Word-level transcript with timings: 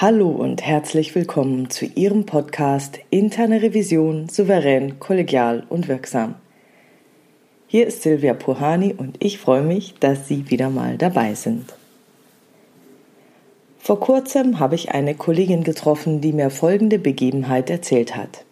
Hallo 0.00 0.28
und 0.28 0.62
herzlich 0.62 1.16
willkommen 1.16 1.70
zu 1.70 1.84
Ihrem 1.84 2.24
Podcast 2.24 3.00
Interne 3.10 3.62
Revision 3.62 4.28
souverän, 4.28 5.00
kollegial 5.00 5.64
und 5.68 5.88
wirksam. 5.88 6.36
Hier 7.66 7.88
ist 7.88 8.02
Silvia 8.02 8.34
Puhani 8.34 8.94
und 8.96 9.16
ich 9.18 9.38
freue 9.38 9.64
mich, 9.64 9.94
dass 9.98 10.28
Sie 10.28 10.50
wieder 10.50 10.70
mal 10.70 10.98
dabei 10.98 11.34
sind. 11.34 11.74
Vor 13.80 13.98
kurzem 13.98 14.60
habe 14.60 14.76
ich 14.76 14.92
eine 14.92 15.16
Kollegin 15.16 15.64
getroffen, 15.64 16.20
die 16.20 16.32
mir 16.32 16.50
folgende 16.50 17.00
Begebenheit 17.00 17.68
erzählt 17.68 18.14
hat. 18.14 18.44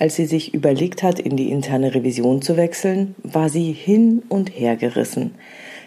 Als 0.00 0.16
sie 0.16 0.26
sich 0.26 0.54
überlegt 0.54 1.04
hat, 1.04 1.20
in 1.20 1.36
die 1.36 1.52
interne 1.52 1.94
Revision 1.94 2.42
zu 2.42 2.56
wechseln, 2.56 3.14
war 3.22 3.48
sie 3.48 3.70
hin 3.70 4.24
und 4.28 4.48
her 4.48 4.74
gerissen. 4.74 5.36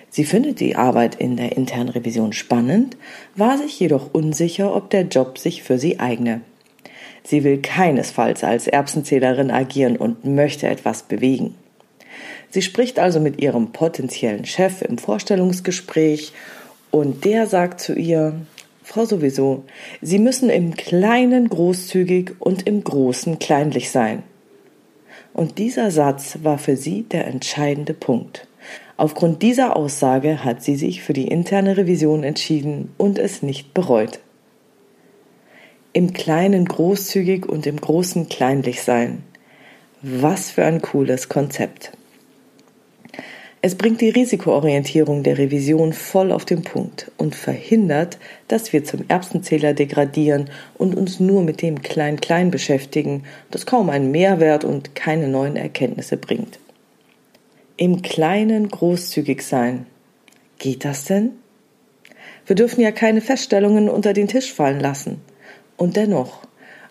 Sie 0.09 0.23
findet 0.23 0.59
die 0.59 0.75
Arbeit 0.75 1.16
in 1.16 1.38
der 1.38 1.57
internen 1.57 1.89
Revision 1.89 2.34
spannend, 2.34 2.97
war 3.35 3.57
sich 3.57 3.79
jedoch 3.79 4.13
unsicher, 4.13 4.75
ob 4.75 4.89
der 4.89 5.03
Job 5.03 5.38
sich 5.38 5.63
für 5.63 5.77
sie 5.77 5.99
eigne. 5.99 6.41
Sie 7.23 7.43
will 7.43 7.61
keinesfalls 7.61 8.43
als 8.43 8.67
Erbsenzählerin 8.67 9.52
agieren 9.52 9.97
und 9.97 10.23
möchte 10.23 10.67
etwas 10.67 11.03
bewegen. 11.03 11.55
Sie 12.49 12.61
spricht 12.61 12.99
also 12.99 13.20
mit 13.20 13.41
ihrem 13.41 13.73
potenziellen 13.73 14.45
Chef 14.45 14.81
im 14.81 14.97
Vorstellungsgespräch 14.97 16.31
und 16.89 17.25
der 17.25 17.45
sagt 17.45 17.81
zu 17.81 17.94
ihr, 17.94 18.33
Frau 18.81 19.03
sowieso, 19.03 19.66
Sie 20.02 20.17
müssen 20.17 20.49
im 20.49 20.75
Kleinen 20.75 21.49
großzügig 21.49 22.36
und 22.39 22.66
im 22.66 22.86
Großen 22.86 23.38
kleinlich 23.38 23.92
sein. 23.92 24.23
Und 25.33 25.58
dieser 25.58 25.92
Satz 25.92 26.38
war 26.42 26.58
für 26.58 26.77
sie 26.77 27.03
der 27.03 27.27
entscheidende 27.27 27.94
Punkt. 27.94 28.47
Aufgrund 28.98 29.44
dieser 29.44 29.76
Aussage 29.76 30.44
hat 30.44 30.64
sie 30.64 30.76
sich 30.76 31.03
für 31.03 31.14
die 31.14 31.28
interne 31.28 31.78
Revision 31.78 32.23
entschieden 32.23 32.90
und 32.98 33.20
es 33.20 33.44
nicht 33.44 33.76
bereut. 33.76 34.20
Im 35.94 36.14
Kleinen 36.14 36.66
großzügig 36.66 37.45
und 37.45 37.67
im 37.67 37.80
Großen 37.80 38.28
kleinlich 38.28 38.81
sein. 38.81 39.22
Was 40.02 40.50
für 40.50 40.66
ein 40.66 40.81
cooles 40.81 41.30
Konzept. 41.30 41.92
Es 43.62 43.76
bringt 43.76 44.02
die 44.02 44.09
Risikoorientierung 44.09 45.22
der 45.22 45.38
Revision 45.38 45.94
voll 45.94 46.32
auf 46.32 46.45
den 46.45 46.64
Punkt 46.64 47.11
und 47.17 47.36
verhindert, 47.36 48.17
dass 48.48 48.73
wir 48.73 48.84
zum 48.84 49.06
Erbsenzähler 49.08 49.73
degradieren 49.73 50.50
und 50.76 50.95
uns 50.95 51.20
nur 51.20 51.44
mit 51.44 51.61
dem 51.61 51.84
Klein-Klein 51.84 52.50
beschäftigen, 52.50 53.23
das 53.52 53.67
kaum 53.67 53.92
einen 53.92 54.09
Mehrwert 54.09 54.64
und 54.64 54.95
keine 54.95 55.28
neuen 55.28 55.56
Erkenntnisse 55.56 56.17
bringt 56.17 56.59
im 57.78 58.02
Kleinen 58.02 58.70
großzügig 58.70 59.44
sein. 59.44 59.86
Geht 60.58 60.83
das 60.83 61.06
denn? 61.06 61.33
Wir 62.47 62.56
dürfen 62.56 62.81
ja 62.81 62.92
keine 62.92 63.22
Feststellungen 63.22 63.88
unter 63.88 64.14
den 64.14 64.28
Tisch 64.28 64.52
fallen 64.52 64.80
lassen. 64.80 65.22
Und 65.78 65.95
dennoch, 65.95 66.39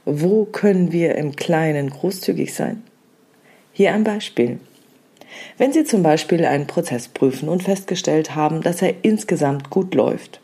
wo 0.05 0.45
können 0.45 0.93
wir 0.93 1.17
im 1.17 1.35
Kleinen 1.35 1.91
großzügig 1.91 2.55
sein? 2.55 2.85
Hier 3.73 3.93
ein 3.93 4.05
Beispiel. 4.05 4.61
Wenn 5.59 5.73
Sie 5.73 5.85
zum 5.85 6.05
Beispiel 6.05 6.45
einen 6.45 6.69
Prozess 6.69 7.09
prüfen 7.09 7.49
und 7.49 7.65
festgestellt 7.65 8.37
haben, 8.37 8.63
dass 8.63 8.81
er 8.81 8.95
insgesamt 9.03 9.71
gut 9.71 9.95
läuft. 9.95 10.41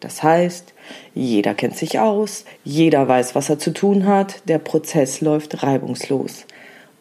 Das 0.00 0.22
heißt, 0.22 0.72
jeder 1.14 1.54
kennt 1.54 1.76
sich 1.76 1.98
aus, 1.98 2.44
jeder 2.64 3.06
weiß, 3.06 3.34
was 3.34 3.50
er 3.50 3.58
zu 3.58 3.72
tun 3.72 4.06
hat, 4.06 4.48
der 4.48 4.58
Prozess 4.58 5.20
läuft 5.20 5.62
reibungslos. 5.62 6.46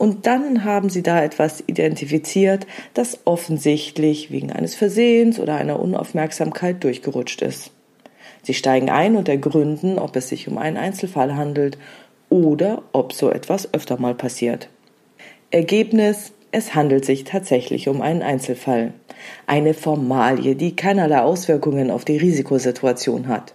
Und 0.03 0.27
dann 0.27 0.65
haben 0.65 0.89
sie 0.89 1.01
da 1.01 1.23
etwas 1.23 1.63
identifiziert, 1.65 2.67
das 2.93 3.19
offensichtlich 3.23 4.31
wegen 4.31 4.51
eines 4.51 4.75
Versehens 4.75 5.39
oder 5.39 5.55
einer 5.55 5.79
Unaufmerksamkeit 5.79 6.83
durchgerutscht 6.83 7.41
ist. 7.41 7.71
Sie 8.41 8.53
steigen 8.53 8.89
ein 8.89 9.15
und 9.15 9.29
ergründen, 9.29 9.97
ob 9.97 10.17
es 10.17 10.27
sich 10.27 10.49
um 10.49 10.57
einen 10.57 10.75
Einzelfall 10.75 11.37
handelt 11.37 11.77
oder 12.29 12.83
ob 12.91 13.13
so 13.13 13.31
etwas 13.31 13.73
öfter 13.73 13.97
mal 13.97 14.13
passiert. 14.13 14.67
Ergebnis 15.51 16.33
es 16.51 16.75
handelt 16.75 17.05
sich 17.05 17.23
tatsächlich 17.23 17.87
um 17.87 18.01
einen 18.01 18.23
Einzelfall, 18.23 18.91
eine 19.47 19.73
Formalie, 19.73 20.57
die 20.57 20.75
keinerlei 20.75 21.21
Auswirkungen 21.21 21.89
auf 21.89 22.03
die 22.03 22.17
Risikosituation 22.17 23.29
hat. 23.29 23.53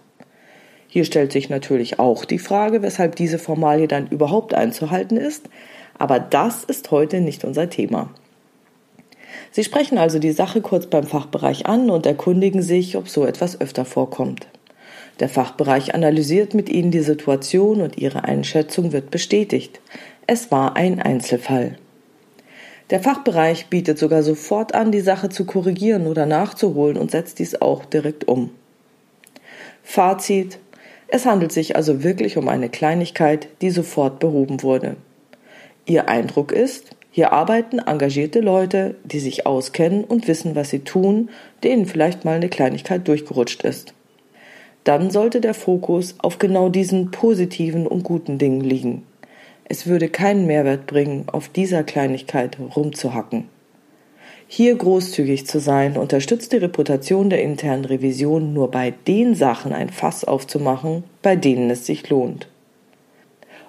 Hier 0.91 1.05
stellt 1.05 1.31
sich 1.31 1.49
natürlich 1.49 1.99
auch 1.99 2.25
die 2.25 2.39
Frage, 2.39 2.81
weshalb 2.81 3.15
diese 3.15 3.37
Formalie 3.37 3.87
dann 3.87 4.07
überhaupt 4.07 4.55
einzuhalten 4.55 5.17
ist, 5.17 5.47
aber 5.99 6.19
das 6.19 6.63
ist 6.63 6.89
heute 6.89 7.21
nicht 7.21 7.43
unser 7.43 7.69
Thema. 7.69 8.09
Sie 9.51 9.63
sprechen 9.63 9.99
also 9.99 10.17
die 10.17 10.31
Sache 10.31 10.61
kurz 10.61 10.87
beim 10.87 11.03
Fachbereich 11.03 11.67
an 11.67 11.91
und 11.91 12.07
erkundigen 12.07 12.63
sich, 12.63 12.97
ob 12.97 13.07
so 13.07 13.23
etwas 13.25 13.61
öfter 13.61 13.85
vorkommt. 13.85 14.47
Der 15.19 15.29
Fachbereich 15.29 15.93
analysiert 15.93 16.55
mit 16.55 16.69
Ihnen 16.69 16.89
die 16.89 17.01
Situation 17.01 17.81
und 17.81 17.99
Ihre 17.99 18.23
Einschätzung 18.23 18.91
wird 18.91 19.11
bestätigt. 19.11 19.81
Es 20.25 20.49
war 20.49 20.75
ein 20.75 20.99
Einzelfall. 20.99 21.77
Der 22.89 22.99
Fachbereich 22.99 23.67
bietet 23.67 23.99
sogar 23.99 24.23
sofort 24.23 24.73
an, 24.73 24.91
die 24.91 25.01
Sache 25.01 25.29
zu 25.29 25.45
korrigieren 25.45 26.07
oder 26.07 26.25
nachzuholen 26.25 26.97
und 26.97 27.11
setzt 27.11 27.37
dies 27.37 27.61
auch 27.61 27.85
direkt 27.85 28.27
um. 28.27 28.49
Fazit. 29.83 30.57
Es 31.11 31.25
handelt 31.25 31.51
sich 31.51 31.75
also 31.75 32.03
wirklich 32.03 32.37
um 32.37 32.47
eine 32.47 32.69
Kleinigkeit, 32.69 33.47
die 33.61 33.71
sofort 33.71 34.19
behoben 34.19 34.61
wurde. 34.61 34.95
Ihr 35.85 36.07
Eindruck 36.07 36.51
ist, 36.51 36.95
hier 37.11 37.33
arbeiten 37.33 37.79
engagierte 37.79 38.41
Leute, 38.41 38.95
die 39.03 39.19
sich 39.19 39.47
auskennen 39.47 40.03
und 40.03 40.27
wissen, 40.27 40.55
was 40.55 40.69
sie 40.69 40.79
tun, 40.79 41.29
denen 41.63 41.87
vielleicht 41.87 42.25
mal 42.25 42.35
eine 42.35 42.49
Kleinigkeit 42.49 43.07
durchgerutscht 43.07 43.63
ist. 43.63 43.93
Dann 44.83 45.09
sollte 45.09 45.41
der 45.41 45.55
Fokus 45.55 46.15
auf 46.19 46.37
genau 46.37 46.69
diesen 46.69 47.09
positiven 47.09 47.87
und 47.87 48.03
guten 48.03 48.37
Dingen 48.37 48.61
liegen. 48.61 49.03
Es 49.65 49.87
würde 49.87 50.09
keinen 50.09 50.45
Mehrwert 50.45 50.85
bringen, 50.85 51.25
auf 51.27 51.49
dieser 51.49 51.83
Kleinigkeit 51.83 52.57
rumzuhacken. 52.75 53.45
Hier 54.51 54.75
großzügig 54.75 55.45
zu 55.45 55.59
sein, 55.59 55.95
unterstützt 55.95 56.53
die 56.53 56.57
Reputation 56.57 57.29
der 57.29 57.43
internen 57.43 57.85
Revision 57.85 58.51
nur 58.51 58.71
bei 58.71 58.91
den 59.07 59.35
Sachen 59.35 59.73
ein 59.73 59.89
Fass 59.89 60.25
aufzumachen, 60.25 61.03
bei 61.21 61.35
denen 61.35 61.69
es 61.69 61.85
sich 61.85 62.09
lohnt. 62.09 62.47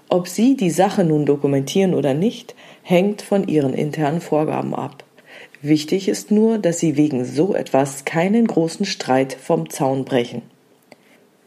Ob 0.08 0.26
Sie 0.26 0.56
die 0.56 0.70
Sache 0.70 1.04
nun 1.04 1.26
dokumentieren 1.26 1.92
oder 1.92 2.14
nicht, 2.14 2.54
hängt 2.82 3.20
von 3.20 3.46
Ihren 3.46 3.74
internen 3.74 4.22
Vorgaben 4.22 4.74
ab. 4.74 5.04
Wichtig 5.60 6.08
ist 6.08 6.30
nur, 6.30 6.56
dass 6.56 6.78
Sie 6.78 6.96
wegen 6.96 7.26
so 7.26 7.54
etwas 7.54 8.06
keinen 8.06 8.46
großen 8.46 8.86
Streit 8.86 9.34
vom 9.34 9.68
Zaun 9.68 10.06
brechen. 10.06 10.40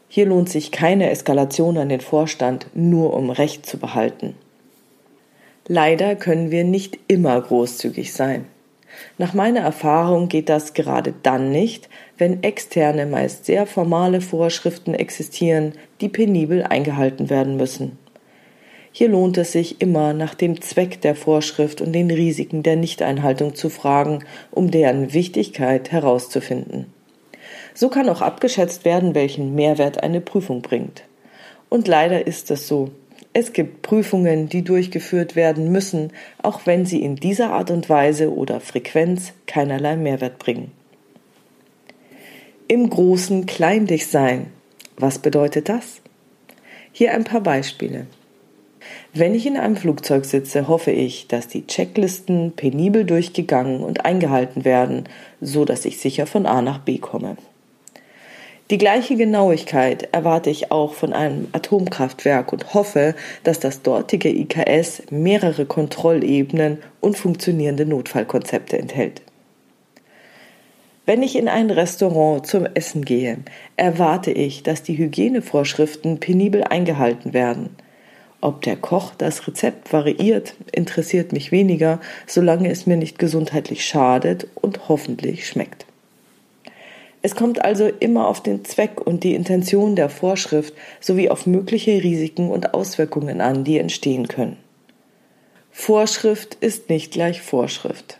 Hier 0.08 0.26
lohnt 0.26 0.48
sich 0.48 0.70
keine 0.70 1.10
Eskalation 1.10 1.76
an 1.76 1.88
den 1.88 2.02
Vorstand, 2.02 2.68
nur 2.72 3.12
um 3.14 3.30
Recht 3.30 3.66
zu 3.66 3.78
behalten. 3.78 4.36
Leider 5.66 6.14
können 6.14 6.52
wir 6.52 6.62
nicht 6.62 7.00
immer 7.08 7.40
großzügig 7.40 8.12
sein. 8.12 8.46
Nach 9.18 9.34
meiner 9.34 9.60
Erfahrung 9.60 10.28
geht 10.28 10.48
das 10.48 10.74
gerade 10.74 11.14
dann 11.22 11.50
nicht, 11.50 11.88
wenn 12.18 12.42
externe, 12.42 13.06
meist 13.06 13.46
sehr 13.46 13.66
formale 13.66 14.20
Vorschriften 14.20 14.94
existieren, 14.94 15.72
die 16.00 16.08
penibel 16.08 16.62
eingehalten 16.62 17.30
werden 17.30 17.56
müssen. 17.56 17.98
Hier 18.92 19.08
lohnt 19.08 19.38
es 19.38 19.50
sich 19.50 19.80
immer 19.80 20.12
nach 20.12 20.34
dem 20.34 20.60
Zweck 20.60 21.00
der 21.00 21.16
Vorschrift 21.16 21.80
und 21.80 21.92
den 21.92 22.12
Risiken 22.12 22.62
der 22.62 22.76
Nichteinhaltung 22.76 23.56
zu 23.56 23.68
fragen, 23.68 24.20
um 24.52 24.70
deren 24.70 25.12
Wichtigkeit 25.12 25.90
herauszufinden. 25.90 26.86
So 27.74 27.88
kann 27.88 28.08
auch 28.08 28.22
abgeschätzt 28.22 28.84
werden, 28.84 29.16
welchen 29.16 29.56
Mehrwert 29.56 30.04
eine 30.04 30.20
Prüfung 30.20 30.62
bringt. 30.62 31.02
Und 31.68 31.88
leider 31.88 32.26
ist 32.28 32.52
es 32.52 32.68
so. 32.68 32.90
Es 33.36 33.52
gibt 33.52 33.82
Prüfungen, 33.82 34.48
die 34.48 34.62
durchgeführt 34.62 35.34
werden 35.34 35.72
müssen, 35.72 36.12
auch 36.40 36.66
wenn 36.66 36.86
sie 36.86 37.02
in 37.02 37.16
dieser 37.16 37.50
Art 37.50 37.72
und 37.72 37.90
Weise 37.90 38.32
oder 38.32 38.60
Frequenz 38.60 39.32
keinerlei 39.46 39.96
Mehrwert 39.96 40.38
bringen. 40.38 40.70
Im 42.68 42.88
Großen 42.88 43.44
kleinlich 43.44 44.06
sein. 44.06 44.46
Was 44.96 45.18
bedeutet 45.18 45.68
das? 45.68 46.00
Hier 46.92 47.12
ein 47.12 47.24
paar 47.24 47.40
Beispiele. 47.40 48.06
Wenn 49.12 49.34
ich 49.34 49.46
in 49.46 49.56
einem 49.56 49.74
Flugzeug 49.74 50.24
sitze, 50.26 50.68
hoffe 50.68 50.92
ich, 50.92 51.26
dass 51.26 51.48
die 51.48 51.66
Checklisten 51.66 52.52
penibel 52.52 53.04
durchgegangen 53.04 53.82
und 53.82 54.04
eingehalten 54.04 54.64
werden, 54.64 55.08
so 55.40 55.64
dass 55.64 55.84
ich 55.84 55.98
sicher 55.98 56.26
von 56.26 56.46
A 56.46 56.62
nach 56.62 56.78
B 56.78 56.98
komme. 56.98 57.36
Die 58.70 58.78
gleiche 58.78 59.16
Genauigkeit 59.16 60.08
erwarte 60.12 60.48
ich 60.48 60.72
auch 60.72 60.94
von 60.94 61.12
einem 61.12 61.48
Atomkraftwerk 61.52 62.50
und 62.50 62.72
hoffe, 62.72 63.14
dass 63.42 63.60
das 63.60 63.82
dortige 63.82 64.30
IKS 64.30 65.02
mehrere 65.10 65.66
Kontrollebenen 65.66 66.78
und 67.00 67.18
funktionierende 67.18 67.84
Notfallkonzepte 67.84 68.78
enthält. 68.78 69.20
Wenn 71.04 71.22
ich 71.22 71.36
in 71.36 71.48
ein 71.48 71.68
Restaurant 71.68 72.46
zum 72.46 72.64
Essen 72.64 73.04
gehe, 73.04 73.36
erwarte 73.76 74.30
ich, 74.30 74.62
dass 74.62 74.82
die 74.82 74.96
Hygienevorschriften 74.96 76.18
penibel 76.18 76.64
eingehalten 76.64 77.34
werden. 77.34 77.76
Ob 78.40 78.62
der 78.62 78.76
Koch 78.76 79.14
das 79.14 79.46
Rezept 79.46 79.92
variiert, 79.92 80.54
interessiert 80.72 81.32
mich 81.32 81.52
weniger, 81.52 82.00
solange 82.26 82.70
es 82.70 82.86
mir 82.86 82.96
nicht 82.96 83.18
gesundheitlich 83.18 83.84
schadet 83.84 84.46
und 84.54 84.88
hoffentlich 84.88 85.46
schmeckt. 85.46 85.84
Es 87.26 87.34
kommt 87.34 87.64
also 87.64 87.90
immer 88.00 88.28
auf 88.28 88.42
den 88.42 88.66
Zweck 88.66 89.00
und 89.00 89.24
die 89.24 89.34
Intention 89.34 89.96
der 89.96 90.10
Vorschrift 90.10 90.74
sowie 91.00 91.30
auf 91.30 91.46
mögliche 91.46 92.02
Risiken 92.02 92.50
und 92.50 92.74
Auswirkungen 92.74 93.40
an, 93.40 93.64
die 93.64 93.78
entstehen 93.78 94.28
können. 94.28 94.58
Vorschrift 95.70 96.58
ist 96.60 96.90
nicht 96.90 97.14
gleich 97.14 97.40
Vorschrift. 97.40 98.18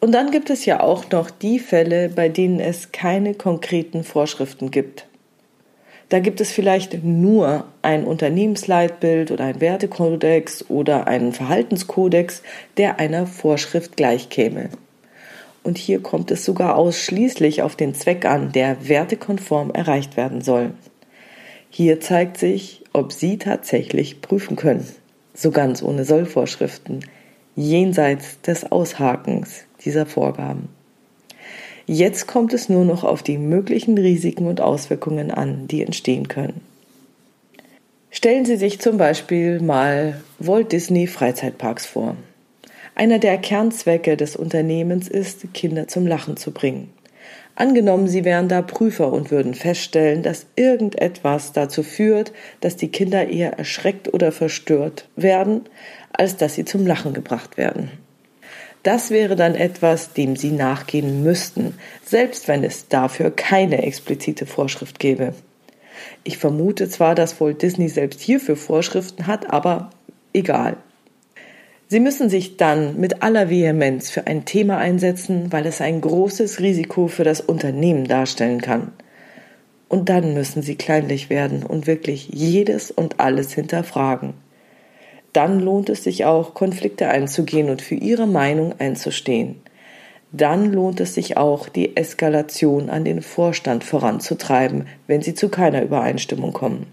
Und 0.00 0.12
dann 0.12 0.30
gibt 0.30 0.48
es 0.48 0.64
ja 0.64 0.80
auch 0.80 1.10
noch 1.10 1.28
die 1.28 1.58
Fälle, 1.58 2.08
bei 2.08 2.30
denen 2.30 2.60
es 2.60 2.92
keine 2.92 3.34
konkreten 3.34 4.04
Vorschriften 4.04 4.70
gibt. 4.70 5.04
Da 6.08 6.18
gibt 6.18 6.40
es 6.40 6.50
vielleicht 6.52 7.04
nur 7.04 7.66
ein 7.82 8.04
Unternehmensleitbild 8.04 9.32
oder 9.32 9.44
ein 9.44 9.60
Wertekodex 9.60 10.70
oder 10.70 11.06
einen 11.06 11.34
Verhaltenskodex, 11.34 12.42
der 12.78 12.98
einer 12.98 13.26
Vorschrift 13.26 13.98
gleichkäme. 13.98 14.70
Und 15.62 15.78
hier 15.78 16.00
kommt 16.00 16.30
es 16.30 16.44
sogar 16.44 16.76
ausschließlich 16.76 17.62
auf 17.62 17.76
den 17.76 17.94
Zweck 17.94 18.24
an, 18.24 18.52
der 18.52 18.88
wertekonform 18.88 19.70
erreicht 19.70 20.16
werden 20.16 20.40
soll. 20.40 20.72
Hier 21.68 22.00
zeigt 22.00 22.38
sich, 22.38 22.82
ob 22.92 23.12
Sie 23.12 23.38
tatsächlich 23.38 24.22
prüfen 24.22 24.56
können, 24.56 24.86
so 25.34 25.50
ganz 25.50 25.82
ohne 25.82 26.04
Sollvorschriften, 26.04 27.04
jenseits 27.54 28.40
des 28.40 28.72
Aushakens 28.72 29.64
dieser 29.84 30.06
Vorgaben. 30.06 30.68
Jetzt 31.86 32.26
kommt 32.26 32.52
es 32.52 32.68
nur 32.68 32.84
noch 32.84 33.04
auf 33.04 33.22
die 33.22 33.38
möglichen 33.38 33.98
Risiken 33.98 34.46
und 34.46 34.60
Auswirkungen 34.60 35.30
an, 35.30 35.66
die 35.68 35.82
entstehen 35.82 36.28
können. 36.28 36.60
Stellen 38.10 38.44
Sie 38.44 38.56
sich 38.56 38.80
zum 38.80 38.96
Beispiel 38.96 39.60
mal 39.60 40.20
Walt 40.38 40.72
Disney 40.72 41.06
Freizeitparks 41.06 41.86
vor. 41.86 42.16
Einer 43.00 43.18
der 43.18 43.38
Kernzwecke 43.38 44.18
des 44.18 44.36
Unternehmens 44.36 45.08
ist, 45.08 45.54
Kinder 45.54 45.88
zum 45.88 46.06
Lachen 46.06 46.36
zu 46.36 46.50
bringen. 46.50 46.92
Angenommen, 47.54 48.08
Sie 48.08 48.26
wären 48.26 48.48
da 48.48 48.60
Prüfer 48.60 49.10
und 49.10 49.30
würden 49.30 49.54
feststellen, 49.54 50.22
dass 50.22 50.44
irgendetwas 50.54 51.52
dazu 51.52 51.82
führt, 51.82 52.34
dass 52.60 52.76
die 52.76 52.88
Kinder 52.88 53.26
eher 53.26 53.54
erschreckt 53.54 54.12
oder 54.12 54.32
verstört 54.32 55.08
werden, 55.16 55.62
als 56.12 56.36
dass 56.36 56.56
sie 56.56 56.66
zum 56.66 56.86
Lachen 56.86 57.14
gebracht 57.14 57.56
werden. 57.56 57.90
Das 58.82 59.10
wäre 59.10 59.34
dann 59.34 59.54
etwas, 59.54 60.12
dem 60.12 60.36
Sie 60.36 60.50
nachgehen 60.50 61.22
müssten, 61.22 61.78
selbst 62.04 62.48
wenn 62.48 62.64
es 62.64 62.88
dafür 62.88 63.30
keine 63.30 63.82
explizite 63.82 64.44
Vorschrift 64.44 64.98
gäbe. 64.98 65.32
Ich 66.22 66.36
vermute 66.36 66.86
zwar, 66.90 67.14
dass 67.14 67.40
Walt 67.40 67.62
Disney 67.62 67.88
selbst 67.88 68.20
hierfür 68.20 68.56
Vorschriften 68.56 69.26
hat, 69.26 69.50
aber 69.50 69.88
egal. 70.34 70.76
Sie 71.90 72.00
müssen 72.00 72.30
sich 72.30 72.56
dann 72.56 72.98
mit 72.98 73.22
aller 73.22 73.50
Vehemenz 73.50 74.08
für 74.08 74.26
ein 74.26 74.46
Thema 74.46 74.78
einsetzen, 74.78 75.52
weil 75.52 75.66
es 75.66 75.82
ein 75.82 76.00
großes 76.00 76.60
Risiko 76.60 77.08
für 77.08 77.24
das 77.24 77.42
Unternehmen 77.42 78.08
darstellen 78.08 78.62
kann. 78.62 78.92
Und 79.88 80.08
dann 80.08 80.32
müssen 80.32 80.62
Sie 80.62 80.76
kleinlich 80.76 81.28
werden 81.28 81.62
und 81.62 81.86
wirklich 81.86 82.30
jedes 82.32 82.90
und 82.90 83.20
alles 83.20 83.52
hinterfragen 83.52 84.32
dann 85.32 85.60
lohnt 85.60 85.88
es 85.88 86.04
sich 86.04 86.24
auch, 86.24 86.54
Konflikte 86.54 87.08
einzugehen 87.08 87.70
und 87.70 87.82
für 87.82 87.94
ihre 87.94 88.26
Meinung 88.26 88.74
einzustehen. 88.78 89.60
Dann 90.32 90.72
lohnt 90.72 91.00
es 91.00 91.14
sich 91.14 91.36
auch, 91.36 91.68
die 91.68 91.96
Eskalation 91.96 92.88
an 92.90 93.04
den 93.04 93.22
Vorstand 93.22 93.84
voranzutreiben, 93.84 94.86
wenn 95.06 95.22
sie 95.22 95.34
zu 95.34 95.48
keiner 95.48 95.82
Übereinstimmung 95.82 96.52
kommen. 96.52 96.86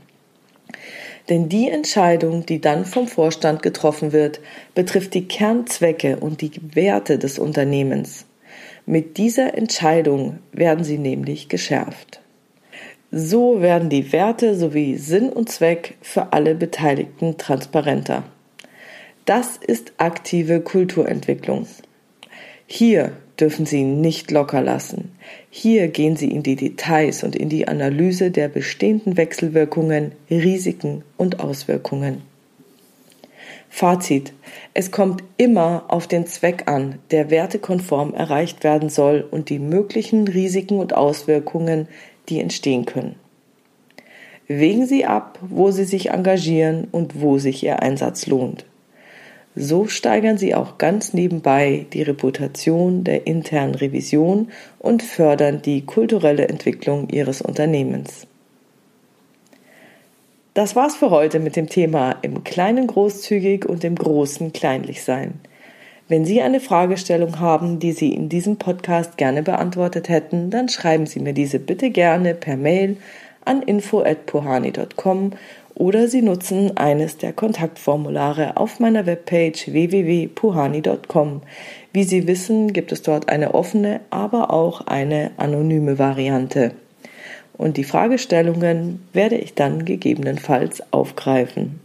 Denn 1.29 1.49
die 1.49 1.69
Entscheidung, 1.69 2.45
die 2.45 2.61
dann 2.61 2.85
vom 2.85 3.07
Vorstand 3.07 3.61
getroffen 3.61 4.13
wird, 4.13 4.39
betrifft 4.75 5.13
die 5.13 5.27
Kernzwecke 5.27 6.17
und 6.17 6.41
die 6.41 6.51
Werte 6.73 7.17
des 7.17 7.37
Unternehmens. 7.37 8.25
Mit 8.85 9.17
dieser 9.17 9.57
Entscheidung 9.57 10.39
werden 10.53 10.85
sie 10.85 10.97
nämlich 10.97 11.49
geschärft. 11.49 12.21
So 13.11 13.61
werden 13.61 13.89
die 13.89 14.11
Werte 14.13 14.55
sowie 14.55 14.95
Sinn 14.97 15.29
und 15.29 15.49
Zweck 15.49 15.97
für 16.01 16.31
alle 16.33 16.55
Beteiligten 16.55 17.37
transparenter. 17.37 18.23
Das 19.25 19.57
ist 19.57 19.93
aktive 19.97 20.61
Kulturentwicklung. 20.61 21.67
Hier 22.65 23.11
dürfen 23.39 23.65
Sie 23.65 23.83
nicht 23.83 24.31
locker 24.31 24.61
lassen. 24.61 25.11
Hier 25.49 25.87
gehen 25.87 26.15
Sie 26.15 26.29
in 26.31 26.43
die 26.43 26.55
Details 26.55 27.23
und 27.23 27.35
in 27.35 27.49
die 27.49 27.67
Analyse 27.67 28.31
der 28.31 28.47
bestehenden 28.47 29.17
Wechselwirkungen, 29.17 30.11
Risiken 30.29 31.03
und 31.17 31.39
Auswirkungen. 31.39 32.21
Fazit. 33.69 34.33
Es 34.73 34.91
kommt 34.91 35.23
immer 35.37 35.85
auf 35.89 36.07
den 36.07 36.25
Zweck 36.25 36.63
an, 36.67 36.99
der 37.11 37.29
wertekonform 37.29 38.13
erreicht 38.13 38.63
werden 38.63 38.89
soll 38.89 39.27
und 39.29 39.49
die 39.49 39.59
möglichen 39.59 40.27
Risiken 40.27 40.79
und 40.79 40.93
Auswirkungen, 40.93 41.87
die 42.29 42.39
entstehen 42.39 42.85
können. 42.85 43.15
Wägen 44.47 44.87
Sie 44.87 45.05
ab, 45.05 45.39
wo 45.41 45.71
Sie 45.71 45.83
sich 45.83 46.09
engagieren 46.09 46.87
und 46.91 47.21
wo 47.21 47.37
sich 47.37 47.63
Ihr 47.63 47.81
Einsatz 47.81 48.27
lohnt. 48.27 48.65
So 49.59 49.87
steigern 49.87 50.37
Sie 50.37 50.53
auch 50.53 50.77
ganz 50.77 51.13
nebenbei 51.13 51.87
die 51.91 52.03
Reputation 52.03 53.03
der 53.03 53.25
internen 53.25 53.73
Revision 53.73 54.49
und 54.77 55.01
fördern 55.01 55.63
die 55.63 55.83
kulturelle 55.83 56.47
Entwicklung 56.47 57.09
Ihres 57.09 57.41
Unternehmens. 57.41 58.27
Das 60.53 60.75
war's 60.75 60.95
für 60.95 61.09
heute 61.09 61.39
mit 61.39 61.55
dem 61.55 61.69
Thema 61.69 62.17
im 62.21 62.43
Kleinen 62.43 62.85
großzügig 62.85 63.65
und 63.65 63.83
im 63.83 63.95
Großen 63.95 64.53
kleinlich 64.53 65.03
sein. 65.03 65.39
Wenn 66.07 66.23
Sie 66.23 66.39
eine 66.43 66.59
Fragestellung 66.59 67.39
haben, 67.39 67.79
die 67.79 67.93
Sie 67.93 68.13
in 68.13 68.29
diesem 68.29 68.57
Podcast 68.57 69.17
gerne 69.17 69.41
beantwortet 69.41 70.07
hätten, 70.07 70.51
dann 70.51 70.69
schreiben 70.69 71.07
Sie 71.07 71.19
mir 71.19 71.33
diese 71.33 71.57
bitte 71.57 71.89
gerne 71.89 72.35
per 72.35 72.57
Mail 72.57 72.97
an 73.43 73.63
info@pohani.com 73.63 75.31
oder 75.77 76.07
Sie 76.07 76.23
nutzen 76.23 76.75
eines 76.75 77.17
der 77.17 77.33
Kontaktformulare 77.33 78.57
auf 78.57 78.79
meiner 78.79 79.05
Webpage 79.05 79.67
www.puhani.com. 79.67 81.41
Wie 81.93 82.03
Sie 82.03 82.25
wissen, 82.25 82.73
gibt 82.73 82.91
es 82.91 83.03
dort 83.03 83.29
eine 83.29 83.53
offene, 83.53 84.01
aber 84.09 84.51
auch 84.51 84.87
eine 84.87 85.31
anonyme 85.37 85.99
Variante. 85.99 86.71
Und 87.57 87.77
die 87.77 87.83
Fragestellungen 87.83 89.07
werde 89.13 89.37
ich 89.37 89.53
dann 89.53 89.85
gegebenenfalls 89.85 90.81
aufgreifen. 90.91 91.79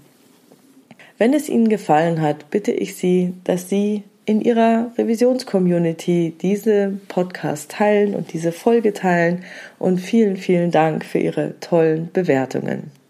Wenn 1.19 1.35
es 1.35 1.50
Ihnen 1.50 1.69
gefallen 1.69 2.23
hat, 2.23 2.50
bitte 2.50 2.73
ich 2.73 2.97
Sie, 2.97 3.35
dass 3.45 3.69
Sie 3.69 4.05
in 4.25 4.40
ihrer 4.40 4.90
Revisionscommunity 4.97 6.35
diese 6.40 6.99
Podcast 7.09 7.73
teilen 7.73 8.14
und 8.14 8.33
diese 8.33 8.52
Folge 8.52 8.95
teilen 8.95 9.45
und 9.78 9.99
vielen, 9.99 10.37
vielen 10.37 10.71
Dank 10.71 11.05
für 11.05 11.19
Ihre 11.19 11.59
tollen 11.61 12.09
Bewertungen. 12.12 13.01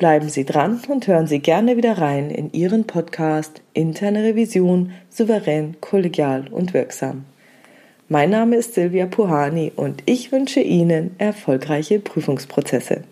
Bleiben 0.00 0.30
Sie 0.30 0.46
dran 0.46 0.80
und 0.88 1.06
hören 1.08 1.26
Sie 1.26 1.40
gerne 1.40 1.76
wieder 1.76 1.98
rein 1.98 2.30
in 2.30 2.54
Ihren 2.54 2.86
Podcast 2.86 3.60
Interne 3.74 4.24
Revision 4.24 4.92
souverän, 5.10 5.76
kollegial 5.82 6.48
und 6.50 6.72
wirksam. 6.72 7.26
Mein 8.08 8.30
Name 8.30 8.56
ist 8.56 8.72
Silvia 8.72 9.04
Puhani 9.04 9.72
und 9.76 10.02
ich 10.06 10.32
wünsche 10.32 10.60
Ihnen 10.60 11.14
erfolgreiche 11.18 12.00
Prüfungsprozesse. 12.00 13.02